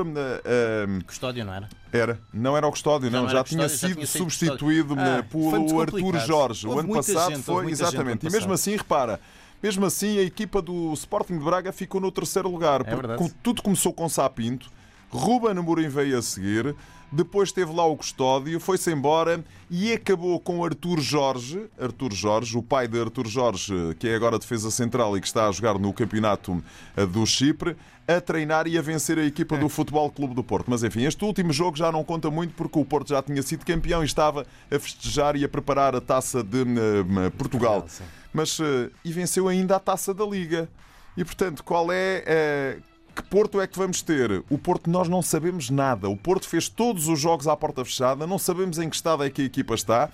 Custódio, 1.06 1.44
não 1.44 1.54
era? 1.54 1.68
Era. 1.92 2.20
Não 2.32 2.56
era 2.56 2.66
o 2.66 2.70
Custódio, 2.70 3.10
não. 3.10 3.22
não 3.22 3.28
já, 3.28 3.42
custódio, 3.42 3.66
tinha 3.66 3.68
sido 3.68 3.88
já 3.88 3.94
tinha 3.94 4.06
substituído 4.06 4.94
ah, 4.98 5.24
por 5.30 5.80
Artur 5.80 6.18
Jorge. 6.20 6.66
Houve 6.66 6.80
o 6.80 6.84
ano 6.84 6.94
passado 6.94 7.34
gente, 7.34 7.42
foi. 7.44 7.70
Exatamente. 7.70 8.26
E 8.26 8.30
mesmo 8.30 8.52
assim, 8.52 8.76
repara. 8.76 9.20
Mesmo 9.62 9.86
assim, 9.86 10.18
a 10.18 10.22
equipa 10.22 10.60
do 10.60 10.92
Sporting 10.92 11.38
de 11.38 11.44
Braga 11.44 11.72
ficou 11.72 12.00
no 12.00 12.12
terceiro 12.12 12.48
lugar. 12.50 12.82
É 12.86 12.94
porque 12.94 13.34
tudo 13.42 13.62
começou 13.62 13.92
com 13.92 14.08
Sapinto. 14.08 14.70
Ruben 15.10 15.58
Amorim 15.58 15.88
veio 15.88 16.18
a 16.18 16.22
seguir. 16.22 16.74
Depois 17.10 17.52
teve 17.52 17.72
lá 17.72 17.86
o 17.86 17.96
Custódio, 17.96 18.58
foi-se 18.58 18.92
embora 18.92 19.44
e 19.70 19.92
acabou 19.92 20.40
com 20.40 20.64
Artur 20.64 21.00
Jorge, 21.00 21.64
Artur 21.80 22.12
Jorge, 22.12 22.58
o 22.58 22.62
pai 22.62 22.88
de 22.88 23.00
Artur 23.00 23.28
Jorge, 23.28 23.72
que 23.98 24.08
é 24.08 24.16
agora 24.16 24.38
defesa 24.38 24.72
central 24.72 25.16
e 25.16 25.20
que 25.20 25.26
está 25.26 25.48
a 25.48 25.52
jogar 25.52 25.78
no 25.78 25.92
campeonato 25.92 26.62
eh, 26.96 27.06
do 27.06 27.24
Chipre, 27.24 27.76
a 28.08 28.20
treinar 28.20 28.66
e 28.66 28.76
a 28.76 28.82
vencer 28.82 29.18
a 29.18 29.24
equipa 29.24 29.56
do 29.56 29.68
Futebol 29.70 30.10
Clube 30.10 30.34
do 30.34 30.42
Porto. 30.42 30.66
Mas 30.68 30.82
enfim, 30.82 31.04
este 31.04 31.24
último 31.24 31.52
jogo 31.52 31.76
já 31.76 31.92
não 31.92 32.02
conta 32.02 32.28
muito 32.28 32.54
porque 32.54 32.78
o 32.78 32.84
Porto 32.84 33.08
já 33.10 33.22
tinha 33.22 33.42
sido 33.42 33.64
campeão 33.64 34.02
e 34.02 34.06
estava 34.06 34.44
a 34.68 34.78
festejar 34.78 35.36
e 35.36 35.44
a 35.44 35.48
preparar 35.48 35.94
a 35.94 36.00
taça 36.00 36.42
de 36.42 36.62
uh, 36.62 37.30
Portugal. 37.38 37.86
Mas 38.32 38.58
uh, 38.58 38.90
e 39.04 39.12
venceu 39.12 39.46
ainda 39.46 39.76
a 39.76 39.80
taça 39.80 40.12
da 40.12 40.26
Liga. 40.26 40.68
E 41.16 41.24
portanto, 41.24 41.62
qual 41.62 41.90
é 41.90 42.80
uh, 42.80 42.95
que 43.16 43.22
Porto 43.22 43.60
é 43.60 43.66
que 43.66 43.78
vamos 43.78 44.02
ter? 44.02 44.44
O 44.50 44.58
Porto 44.58 44.90
nós 44.90 45.08
não 45.08 45.22
sabemos 45.22 45.70
nada. 45.70 46.08
O 46.08 46.16
Porto 46.16 46.46
fez 46.46 46.68
todos 46.68 47.08
os 47.08 47.18
jogos 47.18 47.48
à 47.48 47.56
porta 47.56 47.82
fechada, 47.82 48.26
não 48.26 48.38
sabemos 48.38 48.78
em 48.78 48.90
que 48.90 48.96
estado 48.96 49.24
é 49.24 49.30
que 49.30 49.40
a 49.40 49.44
equipa 49.46 49.74
está. 49.74 50.10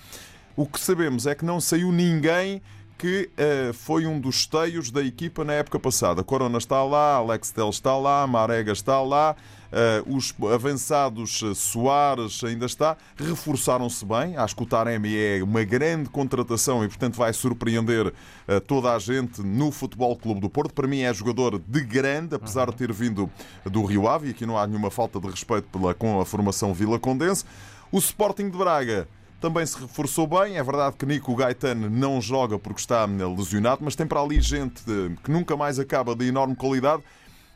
O 0.55 0.65
que 0.65 0.79
sabemos 0.79 1.27
é 1.27 1.35
que 1.35 1.43
não 1.43 1.59
saiu 1.59 1.91
ninguém 1.91 2.61
que 2.97 3.29
uh, 3.33 3.73
foi 3.73 4.05
um 4.05 4.17
dos 4.19 4.37
esteios 4.37 4.89
da 4.89 5.03
equipa 5.03 5.43
na 5.43 5.53
época 5.53 5.77
passada. 5.77 6.23
Corona 6.23 6.57
está 6.57 6.81
lá, 6.83 7.15
Alex 7.15 7.51
Tel 7.51 7.69
está 7.69 7.97
lá, 7.97 8.25
Marega 8.25 8.71
está 8.71 9.01
lá, 9.01 9.35
os 10.05 10.33
avançados 10.51 11.41
Soares 11.55 12.43
ainda 12.43 12.65
está, 12.65 12.95
reforçaram-se 13.17 14.05
bem. 14.05 14.37
Acho 14.37 14.55
que 14.55 14.63
o 14.63 14.65
Taremi 14.65 15.15
é 15.15 15.43
uma 15.43 15.63
grande 15.63 16.09
contratação 16.09 16.83
e, 16.83 16.87
portanto, 16.87 17.15
vai 17.15 17.33
surpreender 17.33 18.07
uh, 18.07 18.61
toda 18.61 18.93
a 18.93 18.99
gente 18.99 19.41
no 19.41 19.71
Futebol 19.71 20.15
Clube 20.15 20.39
do 20.39 20.49
Porto. 20.49 20.73
Para 20.73 20.87
mim, 20.87 21.01
é 21.01 21.13
jogador 21.13 21.59
de 21.59 21.81
grande, 21.81 22.35
apesar 22.35 22.69
de 22.69 22.75
ter 22.75 22.91
vindo 22.91 23.29
do 23.65 23.83
Rio 23.83 24.07
Ave, 24.07 24.27
e 24.27 24.31
aqui 24.31 24.45
não 24.45 24.57
há 24.57 24.67
nenhuma 24.67 24.91
falta 24.91 25.19
de 25.19 25.27
respeito 25.27 25.67
pela, 25.69 25.93
com 25.93 26.19
a 26.19 26.25
formação 26.25 26.73
Vila 26.73 26.99
Condense. 26.99 27.45
O 27.91 27.97
Sporting 27.97 28.49
de 28.49 28.57
Braga 28.57 29.07
também 29.39 29.65
se 29.65 29.77
reforçou 29.77 30.25
bem. 30.25 30.57
É 30.57 30.63
verdade 30.63 30.95
que 30.97 31.05
Nico 31.05 31.35
Gaetano 31.35 31.89
não 31.89 32.21
joga 32.21 32.57
porque 32.57 32.79
está 32.79 33.05
lesionado, 33.05 33.81
mas 33.83 33.95
tem 33.95 34.07
para 34.07 34.21
ali 34.21 34.39
gente 34.39 34.81
que 35.21 35.29
nunca 35.29 35.57
mais 35.57 35.79
acaba 35.79 36.15
de 36.15 36.27
enorme 36.27 36.55
qualidade. 36.55 37.03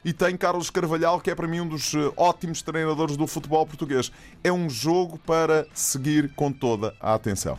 E 0.06 0.14
tem 0.14 0.38
Carlos 0.38 0.70
Carvalhal, 0.70 1.20
que 1.20 1.30
é 1.30 1.36
para 1.36 1.48
mim 1.48 1.62
um 1.62 1.68
dos 1.68 1.94
eh, 1.94 2.12
ótimos 2.16 2.62
treinadores 2.62 3.18
do 3.18 3.28
futebol 3.28 3.66
português. 3.66 4.12
É 4.44 4.52
um 4.52 4.70
jogo 4.70 5.18
para 5.18 5.68
seguir 5.74 6.32
com 6.36 6.52
toda 6.52 6.96
a 7.00 7.14
atenção. 7.14 7.58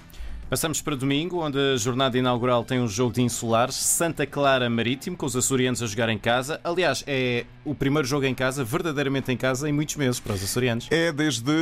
Passamos 0.48 0.80
para 0.80 0.96
domingo, 0.96 1.44
onde 1.44 1.58
a 1.58 1.76
jornada 1.76 2.16
inaugural 2.16 2.64
tem 2.64 2.80
um 2.80 2.88
jogo 2.88 3.12
de 3.12 3.20
insulares, 3.20 3.74
Santa 3.74 4.26
Clara 4.26 4.70
Marítimo, 4.70 5.14
com 5.14 5.26
os 5.26 5.36
açorianos 5.36 5.82
a 5.82 5.86
jogar 5.86 6.08
em 6.08 6.16
casa. 6.16 6.58
Aliás, 6.64 7.04
é 7.06 7.44
o 7.66 7.74
primeiro 7.74 8.08
jogo 8.08 8.24
em 8.24 8.34
casa, 8.34 8.64
verdadeiramente 8.64 9.30
em 9.30 9.36
casa, 9.36 9.68
em 9.68 9.72
muitos 9.72 9.96
meses 9.96 10.18
para 10.18 10.32
os 10.32 10.42
açorianos. 10.42 10.88
É 10.90 11.12
desde 11.12 11.52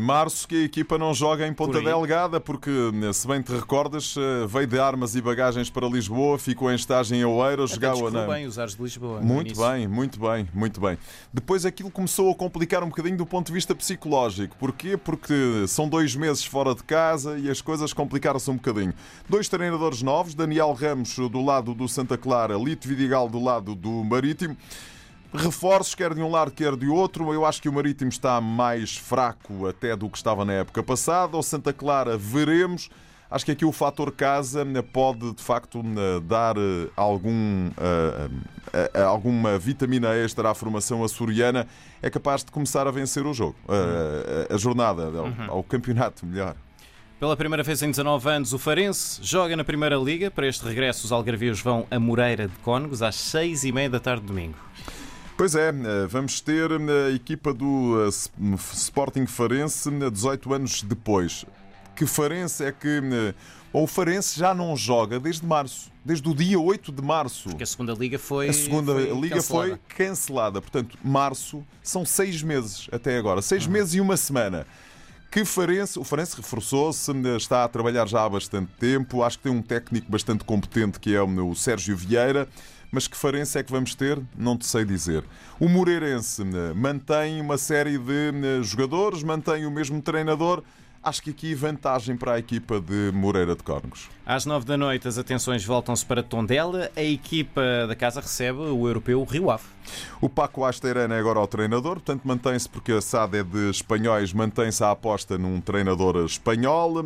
março 0.00 0.46
que 0.46 0.54
a 0.54 0.64
equipa 0.66 0.96
não 0.96 1.12
joga 1.12 1.48
em 1.48 1.52
Ponta 1.52 1.82
Delgada, 1.82 2.38
porque, 2.38 2.70
se 3.12 3.26
bem 3.26 3.42
te 3.42 3.50
recordas, 3.50 4.14
eh, 4.16 4.46
veio 4.46 4.68
de 4.68 4.78
armas 4.78 5.16
e 5.16 5.20
bagagens 5.20 5.68
para 5.68 5.88
Lisboa, 5.88 6.38
ficou 6.38 6.70
em 6.70 6.76
estágio 6.76 7.16
em 7.16 7.24
Oeiras, 7.24 7.70
jogava 7.70 8.08
na... 8.08 8.24
bem 8.24 8.46
os 8.46 8.56
ares 8.56 8.76
de 8.76 8.82
Lisboa. 8.84 9.20
Muito 9.20 9.60
bem, 9.60 9.88
muito 9.88 10.20
bem, 10.20 10.48
muito 10.54 10.80
bem. 10.80 10.96
Depois 11.34 11.66
aquilo 11.66 11.90
começou 11.90 12.30
a 12.30 12.34
complicar 12.36 12.84
um 12.84 12.88
bocadinho 12.88 13.16
do 13.16 13.26
ponto 13.26 13.48
de 13.48 13.52
vista 13.52 13.74
psicológico. 13.74 14.54
Porquê? 14.56 14.96
Porque 14.96 15.64
são 15.66 15.88
dois 15.88 16.14
meses 16.14 16.44
fora 16.44 16.72
de 16.72 16.84
casa 16.84 17.36
e 17.36 17.50
as 17.50 17.60
coisas 17.60 17.92
complicaram 17.92 18.27
complicar-se 18.28 18.50
um 18.50 18.56
bocadinho. 18.56 18.94
Dois 19.28 19.48
treinadores 19.48 20.02
novos, 20.02 20.34
Daniel 20.34 20.72
Ramos 20.72 21.16
do 21.16 21.42
lado 21.42 21.74
do 21.74 21.88
Santa 21.88 22.18
Clara, 22.18 22.54
Lito 22.54 22.86
Vidigal 22.86 23.28
do 23.28 23.42
lado 23.42 23.74
do 23.74 24.04
Marítimo. 24.04 24.56
Reforços, 25.32 25.94
quer 25.94 26.14
de 26.14 26.22
um 26.22 26.30
lado, 26.30 26.50
quer 26.50 26.74
de 26.76 26.88
outro. 26.88 27.32
Eu 27.32 27.44
acho 27.44 27.60
que 27.60 27.68
o 27.68 27.72
Marítimo 27.72 28.08
está 28.08 28.40
mais 28.40 28.96
fraco 28.96 29.66
até 29.66 29.94
do 29.94 30.08
que 30.08 30.16
estava 30.16 30.44
na 30.44 30.54
época 30.54 30.82
passada. 30.82 31.36
O 31.36 31.42
Santa 31.42 31.72
Clara, 31.72 32.16
veremos. 32.16 32.88
Acho 33.30 33.44
que 33.44 33.52
aqui 33.52 33.64
o 33.64 33.72
fator 33.72 34.10
casa 34.10 34.64
pode 34.90 35.34
de 35.34 35.42
facto 35.42 35.82
dar 36.26 36.56
eh, 36.56 36.88
algum, 36.96 37.68
uh, 37.68 38.30
uh, 38.32 39.06
alguma 39.06 39.58
vitamina 39.58 40.14
extra 40.14 40.50
à 40.50 40.54
formação 40.54 41.04
açoriana. 41.04 41.66
É 42.00 42.08
capaz 42.08 42.42
de 42.42 42.50
começar 42.50 42.88
a 42.88 42.90
vencer 42.90 43.26
o 43.26 43.34
jogo, 43.34 43.56
a 44.48 44.56
jornada, 44.56 45.10
uhum. 45.10 45.44
ao 45.46 45.62
campeonato, 45.62 46.24
melhor. 46.24 46.56
Pela 47.18 47.36
primeira 47.36 47.64
vez 47.64 47.82
em 47.82 47.90
19 47.90 48.30
anos, 48.30 48.52
o 48.52 48.60
Farense 48.60 49.18
joga 49.20 49.56
na 49.56 49.64
Primeira 49.64 49.96
Liga. 49.96 50.30
Para 50.30 50.46
este 50.46 50.64
regresso, 50.64 51.04
os 51.04 51.10
algarvios 51.10 51.60
vão 51.60 51.84
a 51.90 51.98
Moreira 51.98 52.46
de 52.46 52.54
Cónegos 52.58 53.02
às 53.02 53.16
6 53.16 53.64
e 53.64 53.72
meia 53.72 53.90
da 53.90 53.98
tarde 53.98 54.20
de 54.20 54.28
domingo. 54.28 54.54
Pois 55.36 55.56
é, 55.56 55.70
eh, 55.70 56.06
vamos 56.08 56.40
ter 56.40 56.70
eh, 56.70 57.08
a 57.08 57.10
equipa 57.10 57.52
do 57.52 58.06
eh, 58.06 58.54
Sporting 58.72 59.26
Farense 59.26 59.90
18 59.90 60.54
anos 60.54 60.82
depois. 60.84 61.44
Que 61.96 62.06
Farense 62.06 62.62
é 62.62 62.70
que. 62.70 63.02
Ou 63.72 63.82
o 63.82 63.86
Farense 63.88 64.38
já 64.38 64.54
não 64.54 64.76
joga 64.76 65.18
desde 65.18 65.44
março, 65.44 65.90
desde 66.04 66.28
o 66.28 66.32
dia 66.32 66.58
8 66.58 66.92
de 66.92 67.02
março. 67.02 67.48
Porque 67.48 67.64
a 67.64 67.66
segunda 67.66 67.94
liga 67.94 68.16
foi. 68.16 68.48
A 68.48 68.52
segunda 68.52 68.92
foi 68.92 69.20
liga 69.20 69.34
cancelada. 69.34 69.68
foi 69.68 69.78
cancelada. 69.88 70.60
Portanto, 70.62 70.96
março 71.02 71.66
são 71.82 72.06
seis 72.06 72.44
meses 72.44 72.88
até 72.92 73.18
agora. 73.18 73.42
Seis 73.42 73.66
uhum. 73.66 73.72
meses 73.72 73.94
e 73.94 74.00
uma 74.00 74.16
semana 74.16 74.64
que 75.30 75.44
Farense, 75.44 75.98
o 75.98 76.04
Farense 76.04 76.36
reforçou-se, 76.36 77.12
está 77.36 77.64
a 77.64 77.68
trabalhar 77.68 78.08
já 78.08 78.24
há 78.24 78.28
bastante 78.28 78.70
tempo, 78.78 79.22
acho 79.22 79.36
que 79.38 79.44
tem 79.44 79.52
um 79.52 79.62
técnico 79.62 80.10
bastante 80.10 80.42
competente 80.44 80.98
que 80.98 81.14
é 81.14 81.22
o 81.22 81.54
Sérgio 81.54 81.96
Vieira, 81.96 82.48
mas 82.90 83.06
que 83.06 83.16
Farense 83.16 83.58
é 83.58 83.62
que 83.62 83.70
vamos 83.70 83.94
ter? 83.94 84.18
Não 84.36 84.56
te 84.56 84.66
sei 84.66 84.84
dizer. 84.84 85.22
O 85.60 85.68
Moreirense 85.68 86.42
eh, 86.42 86.72
mantém 86.74 87.40
uma 87.40 87.58
série 87.58 87.98
de 87.98 88.30
eh, 88.32 88.62
jogadores, 88.62 89.22
mantém 89.22 89.66
o 89.66 89.70
mesmo 89.70 90.00
treinador, 90.00 90.62
Acho 91.02 91.22
que 91.22 91.30
aqui 91.30 91.54
vantagem 91.54 92.16
para 92.16 92.34
a 92.34 92.38
equipa 92.38 92.80
de 92.80 93.12
Moreira 93.14 93.54
de 93.54 93.62
Córregos. 93.62 94.08
Às 94.26 94.44
nove 94.44 94.66
da 94.66 94.76
noite 94.76 95.06
as 95.06 95.16
atenções 95.16 95.64
voltam-se 95.64 96.04
para 96.04 96.22
Tondela. 96.22 96.90
A 96.96 97.02
equipa 97.02 97.62
da 97.86 97.94
casa 97.94 98.20
recebe 98.20 98.58
o 98.58 98.86
europeu 98.86 99.22
Rio 99.24 99.50
Ave. 99.50 99.64
O 100.20 100.28
Paco 100.28 100.64
Asteirana 100.64 101.14
é 101.14 101.18
agora 101.18 101.38
o 101.38 101.46
treinador, 101.46 101.94
portanto 101.94 102.22
mantém-se 102.24 102.68
porque 102.68 102.92
a 102.92 103.00
SAD 103.00 103.38
é 103.38 103.42
de 103.42 103.70
espanhóis, 103.70 104.32
mantém-se 104.32 104.82
a 104.82 104.90
aposta 104.90 105.38
num 105.38 105.60
treinador 105.60 106.24
espanhol. 106.24 107.02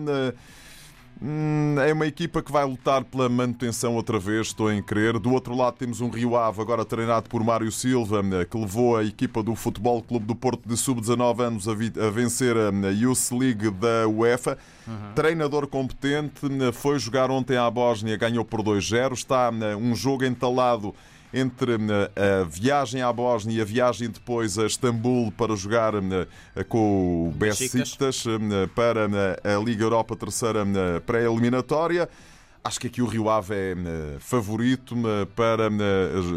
Hum, 1.24 1.76
é 1.78 1.92
uma 1.92 2.04
equipa 2.04 2.42
que 2.42 2.50
vai 2.50 2.64
lutar 2.64 3.04
pela 3.04 3.28
manutenção 3.28 3.94
outra 3.94 4.18
vez, 4.18 4.48
estou 4.48 4.72
em 4.72 4.82
crer. 4.82 5.20
Do 5.20 5.32
outro 5.32 5.54
lado 5.54 5.76
temos 5.76 6.00
um 6.00 6.08
Rio 6.08 6.36
Ave, 6.36 6.60
agora 6.60 6.84
treinado 6.84 7.30
por 7.30 7.44
Mário 7.44 7.70
Silva, 7.70 8.24
eh, 8.32 8.44
que 8.44 8.58
levou 8.58 8.96
a 8.96 9.04
equipa 9.04 9.40
do 9.40 9.54
Futebol 9.54 10.02
Clube 10.02 10.26
do 10.26 10.34
Porto 10.34 10.68
de 10.68 10.76
sub-19 10.76 11.40
anos 11.40 11.68
a 11.68 12.10
vencer 12.10 12.56
a 12.56 12.90
Youth 12.90 13.30
League 13.30 13.70
da 13.70 14.08
UEFA. 14.08 14.58
Uhum. 14.84 15.12
Treinador 15.14 15.68
competente, 15.68 16.40
eh, 16.44 16.72
foi 16.72 16.98
jogar 16.98 17.30
ontem 17.30 17.56
à 17.56 17.70
Bósnia, 17.70 18.16
ganhou 18.16 18.44
por 18.44 18.60
2-0. 18.60 19.12
Está 19.12 19.48
um 19.78 19.94
jogo 19.94 20.24
entalado 20.24 20.92
entre 21.32 21.72
eh, 21.72 22.40
a 22.40 22.44
viagem 22.44 23.00
à 23.00 23.12
Bósnia 23.12 23.58
e 23.58 23.60
a 23.60 23.64
viagem 23.64 24.10
depois 24.10 24.58
a 24.58 24.66
Istambul 24.66 25.32
para 25.32 25.56
jogar 25.56 25.94
eh, 25.94 26.64
com 26.64 27.28
o 27.28 27.30
Besiktas 27.32 28.24
eh, 28.26 28.66
para 28.74 29.06
a 29.42 29.58
Liga 29.64 29.84
Europa 29.84 30.14
terceira 30.14 30.64
pré-eliminatória. 31.06 32.08
Acho 32.62 32.78
que 32.78 32.86
aqui 32.86 33.02
o 33.02 33.06
Rio 33.06 33.28
Ave 33.28 33.54
é 33.54 33.76
favorito 34.20 34.94
para 35.34 35.68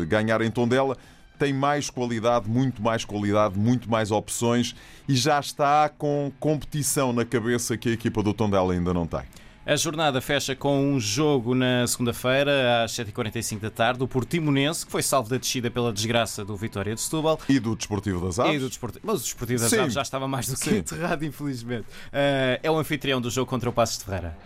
ganhar 0.08 0.42
em 0.42 0.50
Tondela. 0.50 0.98
Tem 1.38 1.54
mais 1.54 1.90
qualidade, 1.90 2.50
muito 2.50 2.82
mais 2.82 3.06
qualidade, 3.06 3.60
muito 3.60 3.90
mais 3.90 4.10
opções 4.10 4.76
e 5.08 5.16
já 5.16 5.40
está 5.40 5.88
com 5.88 6.32
competição 6.40 7.14
na 7.14 7.26
cabeça 7.26 7.78
que 7.78 7.90
a 7.90 7.92
equipa 7.92 8.24
do 8.24 8.34
Tondela 8.34 8.74
ainda 8.74 8.92
não 8.92 9.06
tem. 9.06 9.22
A 9.68 9.76
jornada 9.76 10.22
fecha 10.22 10.56
com 10.56 10.80
um 10.80 11.00
jogo 11.00 11.56
na 11.56 11.88
segunda-feira, 11.88 12.84
às 12.84 12.92
7h45 12.92 13.60
da 13.62 13.72
tarde, 13.72 14.04
o 14.04 14.08
Portimonense, 14.08 14.86
que 14.86 14.92
foi 14.92 15.02
salvo 15.02 15.28
da 15.28 15.38
descida 15.38 15.72
pela 15.72 15.92
desgraça 15.92 16.46
do 16.46 16.56
Vitória 16.56 16.94
de 16.94 17.02
Setúbal. 17.02 17.40
E 17.50 17.58
do 17.58 17.76
Desportivo 17.76 18.24
das 18.24 18.38
Aves. 18.38 18.54
E 18.54 18.60
do 18.60 18.70
Desportivo... 18.70 19.04
Mas 19.04 19.22
o 19.22 19.24
Desportivo 19.24 19.62
das 19.64 19.72
Sim. 19.72 19.80
Aves 19.80 19.94
já 19.96 20.04
estava 20.04 20.28
mais 20.28 20.48
do 20.48 20.56
que 20.56 20.70
Sim. 20.70 20.78
enterrado, 20.78 21.26
infelizmente. 21.26 21.88
Uh, 22.10 22.62
é 22.62 22.70
o 22.70 22.78
anfitrião 22.78 23.20
do 23.20 23.32
jogo 23.32 23.50
contra 23.50 23.68
o 23.68 23.74
Passos 23.74 23.98
de 23.98 24.04
Ferreira. 24.04 24.38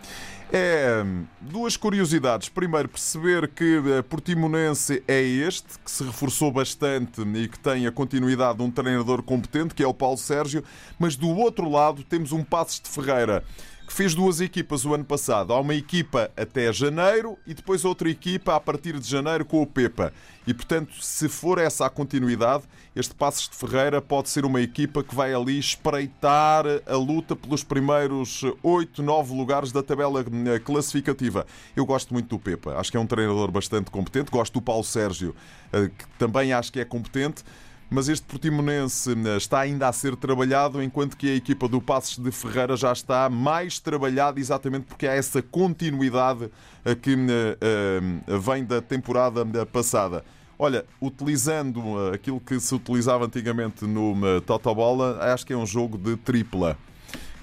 É 0.54 1.04
duas 1.42 1.76
curiosidades. 1.76 2.48
Primeiro, 2.48 2.88
perceber 2.88 3.50
que 3.50 3.84
eh, 3.86 4.02
Portimonense 4.02 5.04
é 5.08 5.22
este, 5.22 5.78
que 5.78 5.92
se 5.92 6.04
reforçou 6.04 6.52
bastante 6.52 7.22
e 7.22 7.48
que 7.48 7.60
tem 7.60 7.86
a 7.86 7.92
continuidade 7.92 8.58
de 8.58 8.64
um 8.64 8.72
treinador 8.72 9.22
competente, 9.22 9.76
que 9.76 9.84
é 9.84 9.88
o 9.88 9.94
Paulo 9.94 10.18
Sérgio, 10.18 10.64
mas 10.98 11.16
do 11.16 11.30
outro 11.30 11.70
lado 11.70 12.04
temos 12.04 12.32
um 12.32 12.44
Passos 12.44 12.80
de 12.80 12.90
Ferreira 12.90 13.44
que 13.90 13.96
fez 13.96 14.14
duas 14.14 14.40
equipas 14.40 14.86
o 14.86 14.94
ano 14.94 15.04
passado. 15.04 15.52
Há 15.52 15.60
uma 15.60 15.74
equipa 15.74 16.30
até 16.38 16.72
janeiro 16.72 17.40
e 17.48 17.56
depois 17.56 17.84
outra 17.84 18.08
equipa 18.08 18.56
a 18.56 18.60
partir 18.60 19.00
de 19.00 19.10
janeiro 19.10 19.44
com 19.44 19.64
o 19.64 19.66
Pepa. 19.66 20.14
E 20.46 20.54
portanto, 20.54 20.94
se 21.04 21.28
for 21.28 21.58
essa 21.58 21.88
a 21.88 21.90
continuidade, 21.90 22.66
este 22.96 23.16
Passos 23.16 23.50
de 23.50 23.56
Ferreira 23.56 24.00
pode 24.00 24.30
ser 24.30 24.46
uma 24.46 24.62
equipa 24.62 25.04
que 25.04 25.16
vai 25.16 25.34
ali 25.34 25.58
espreitar 25.58 26.66
a 26.86 26.96
luta 26.96 27.36
pelos 27.36 27.64
primeiros 27.64 28.44
8, 28.62 29.02
9 29.02 29.34
lugares 29.34 29.72
da 29.72 29.82
tabela 29.82 30.22
eh, 30.22 30.60
classificativa. 30.60 31.48
Eu 31.76 31.84
gosto 31.84 32.14
muito 32.14 32.30
do 32.30 32.38
Pepa, 32.38 32.80
acho 32.80 32.92
que 32.92 32.98
é 32.98 33.00
um 33.00 33.08
treinador 33.08 33.50
bastante 33.50 33.90
competente. 33.90 34.30
Gosto 34.30 34.54
do 34.54 34.62
Paulo 34.62 34.84
Sérgio, 34.84 35.36
eh, 35.74 35.90
que 35.90 36.08
também 36.20 36.54
acho 36.54 36.72
que 36.72 36.80
é 36.80 36.86
competente 36.86 37.44
mas 37.90 38.08
este 38.08 38.26
Portimonense 38.26 39.12
eh, 39.12 39.38
está 39.38 39.62
ainda 39.62 39.88
a 39.88 39.94
ser 39.94 40.16
trabalhado, 40.16 40.82
enquanto 40.82 41.18
que 41.18 41.30
a 41.30 41.36
equipa 41.36 41.68
do 41.68 41.82
Passos 41.82 42.24
de 42.24 42.32
Ferreira 42.32 42.78
já 42.78 42.94
está 42.94 43.30
mais 43.30 43.80
trabalhada, 43.80 44.40
exatamente 44.40 44.86
porque 44.86 45.08
há 45.08 45.14
essa 45.14 45.42
continuidade 45.42 46.52
eh, 46.86 46.96
que 46.96 47.16
eh, 47.16 48.38
vem 48.40 48.64
da 48.64 48.82
temporada 48.82 49.44
passada. 49.66 50.24
Olha, 50.58 50.86
utilizando 51.02 52.12
aquilo 52.14 52.40
que 52.40 52.60
se 52.60 52.76
utilizava 52.76 53.26
antigamente 53.26 53.86
no 53.86 54.42
Totobola, 54.42 55.18
acho 55.34 55.46
que 55.46 55.54
é 55.54 55.58
um 55.58 55.66
jogo 55.66 55.98
de 55.98 56.18
tripla. 56.18 56.78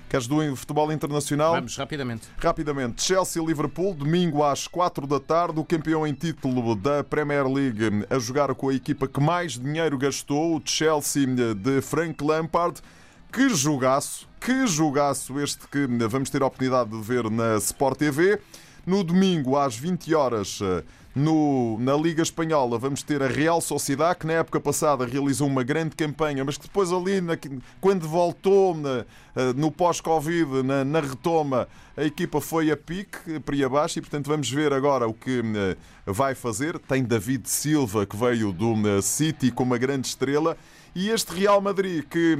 Queres 0.08 0.28
do 0.28 0.54
futebol 0.54 0.92
internacional? 0.92 1.54
Vamos, 1.54 1.76
rapidamente. 1.76 2.28
Rapidamente. 2.38 3.02
Chelsea-Liverpool, 3.02 3.92
domingo 3.92 4.44
às 4.44 4.68
4 4.68 5.04
da 5.04 5.18
tarde. 5.18 5.58
O 5.58 5.64
campeão 5.64 6.06
em 6.06 6.14
título 6.14 6.76
da 6.76 7.02
Premier 7.02 7.44
League 7.46 8.06
a 8.08 8.18
jogar 8.18 8.54
com 8.54 8.68
a 8.68 8.74
equipa 8.74 9.08
que 9.08 9.20
mais 9.20 9.58
dinheiro 9.58 9.98
gastou, 9.98 10.56
o 10.56 10.62
Chelsea 10.64 11.26
de 11.26 11.80
Frank 11.82 12.22
Lampard. 12.22 12.80
Que 13.32 13.48
jogaço, 13.48 14.28
que 14.40 14.66
jogaço 14.66 15.40
este 15.40 15.66
que 15.66 15.86
vamos 16.08 16.30
ter 16.30 16.40
a 16.40 16.46
oportunidade 16.46 16.90
de 16.90 17.02
ver 17.02 17.28
na 17.28 17.56
Sport 17.56 17.98
TV. 17.98 18.40
No 18.86 19.02
domingo, 19.02 19.58
às 19.58 19.76
20 19.76 20.14
horas, 20.14 20.60
no, 21.16 21.78
na 21.78 21.96
Liga 21.96 22.22
Espanhola 22.22 22.78
vamos 22.78 23.02
ter 23.02 23.22
a 23.22 23.26
Real 23.26 23.58
Sociedade, 23.62 24.18
que 24.18 24.26
na 24.26 24.34
época 24.34 24.60
passada 24.60 25.06
realizou 25.06 25.48
uma 25.48 25.62
grande 25.62 25.96
campanha, 25.96 26.44
mas 26.44 26.58
que 26.58 26.64
depois 26.64 26.92
ali, 26.92 27.22
na, 27.22 27.38
quando 27.80 28.06
voltou 28.06 28.76
na, 28.76 29.06
eh, 29.34 29.52
no 29.56 29.70
pós-Covid, 29.70 30.62
na, 30.62 30.84
na, 30.84 31.00
retoma, 31.00 31.66
a 31.96 32.04
equipa 32.04 32.38
foi 32.38 32.70
a 32.70 32.76
pique, 32.76 33.40
para 33.40 33.64
abaixo, 33.64 33.98
e 33.98 34.02
portanto 34.02 34.26
vamos 34.26 34.50
ver 34.50 34.74
agora 34.74 35.08
o 35.08 35.14
que 35.14 35.40
eh, 35.40 35.76
vai 36.04 36.34
fazer. 36.34 36.78
Tem 36.78 37.02
David 37.02 37.48
Silva, 37.48 38.04
que 38.04 38.14
veio 38.14 38.52
do 38.52 38.74
eh, 38.86 39.00
City 39.00 39.50
com 39.50 39.62
uma 39.62 39.78
grande 39.78 40.08
estrela, 40.08 40.54
e 40.94 41.08
este 41.08 41.32
Real 41.32 41.62
Madrid, 41.62 42.04
que 42.04 42.36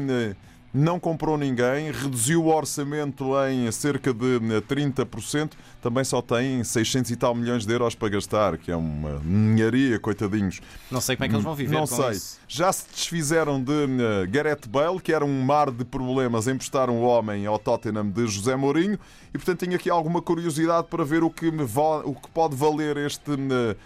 não 0.73 1.01
comprou 1.01 1.39
ninguém, 1.39 1.91
reduziu 1.91 2.45
o 2.45 2.55
orçamento 2.55 3.33
em 3.49 3.71
cerca 3.73 4.13
de 4.13 4.41
30%, 4.69 5.45
eh, 5.45 5.57
também 5.81 6.05
só 6.05 6.21
tem 6.21 6.63
600 6.63 7.11
e 7.11 7.17
tal 7.17 7.35
milhões 7.35 7.65
de 7.65 7.73
euros 7.73 7.95
para 7.95 8.09
gastar, 8.09 8.59
que 8.59 8.71
é 8.71 8.77
uma 8.77 9.21
ninharia, 9.25 9.99
coitadinhos. 9.99 10.61
Não 10.91 11.01
sei 11.01 11.17
como 11.17 11.25
é 11.25 11.29
que 11.29 11.35
eles 11.35 11.45
vão 11.45 11.55
viver 11.55 11.75
Não 11.75 11.87
sei. 11.87 12.11
Isso. 12.11 12.39
Já 12.49 12.73
se 12.73 12.87
desfizeram 12.93 13.63
de 13.63 13.73
uh, 13.73 14.31
Gareth 14.31 14.69
Bale, 14.69 15.01
que 15.01 15.13
era 15.13 15.25
um 15.25 15.43
mar 15.43 15.71
de 15.71 15.85
problemas, 15.85 16.47
emprestaram 16.47 16.99
o 16.99 17.03
homem 17.03 17.47
ao 17.47 17.59
Tottenham 17.59 18.09
de 18.11 18.27
José 18.27 18.57
Mourinho, 18.57 18.99
e 19.37 19.39
portanto 19.39 19.61
tenho 19.61 19.77
aqui 19.77 19.91
alguma 19.91 20.23
curiosidade 20.23 20.87
para 20.89 21.05
ver 21.05 21.23
o 21.23 21.29
que, 21.29 21.49
o 21.49 22.15
que 22.15 22.31
pode 22.31 22.57
valer 22.57 22.97
este, 22.97 23.33
uh, 23.33 23.77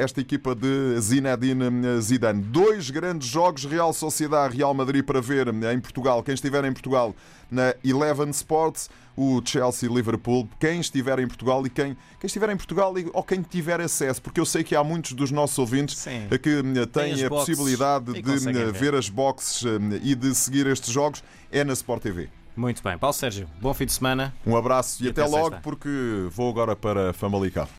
esta 0.00 0.18
equipa 0.18 0.54
de 0.54 0.98
Zinedine 0.98 2.00
Zidane. 2.00 2.42
Dois 2.42 2.88
grandes 2.88 3.28
jogos, 3.28 3.66
Real 3.66 3.92
Sociedade, 3.92 4.56
Real 4.56 4.72
Madrid, 4.72 5.04
para 5.04 5.20
ver 5.20 5.48
em 5.48 5.78
Portugal. 5.78 6.22
Quem 6.22 6.32
estiver 6.32 6.64
em 6.64 6.72
Portugal 6.72 7.14
na 7.50 7.74
Eleven 7.84 8.30
Sports, 8.30 8.88
o 9.14 9.42
Chelsea 9.44 9.90
Liverpool, 9.90 10.48
quem 10.58 10.80
estiver 10.80 11.18
em 11.18 11.26
Portugal 11.28 11.66
e 11.66 11.68
quem, 11.68 11.94
quem 12.18 12.26
estiver 12.26 12.48
em 12.48 12.56
Portugal 12.56 12.94
ou 13.12 13.22
quem 13.22 13.42
tiver 13.42 13.82
acesso, 13.82 14.22
porque 14.22 14.40
eu 14.40 14.46
sei 14.46 14.64
que 14.64 14.74
há 14.74 14.82
muitos 14.82 15.12
dos 15.12 15.30
nossos 15.30 15.58
ouvintes 15.58 15.98
Sim. 15.98 16.28
que 16.30 16.86
têm 16.86 17.22
a 17.22 17.28
possibilidade 17.28 18.10
de 18.10 18.22
ver. 18.22 18.72
ver 18.72 18.94
as 18.94 19.10
boxes 19.10 19.64
e 20.02 20.14
de 20.14 20.34
seguir 20.34 20.66
estes 20.66 20.90
jogos, 20.90 21.22
é 21.52 21.62
na 21.62 21.74
Sport 21.74 22.02
TV. 22.02 22.30
Muito 22.56 22.82
bem. 22.82 22.96
Paulo 22.96 23.12
Sérgio, 23.14 23.48
bom 23.60 23.74
fim 23.74 23.86
de 23.86 23.92
semana. 23.92 24.32
Um 24.46 24.56
abraço 24.56 25.02
e, 25.02 25.06
E 25.06 25.10
até, 25.10 25.22
até 25.22 25.30
logo, 25.30 25.56
porque 25.62 25.88
vou 26.30 26.48
agora 26.50 26.76
para 26.76 27.12
Famalicão. 27.12 27.66